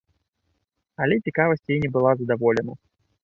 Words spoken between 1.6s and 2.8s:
яе не была задаволена.